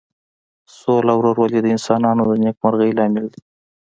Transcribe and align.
سوله 0.77 1.11
او 1.13 1.19
ورورولي 1.19 1.59
د 1.61 1.67
انسانانو 1.75 2.21
د 2.29 2.31
نیکمرغۍ 2.45 2.91
لامل 2.97 3.25
ده. 3.33 3.39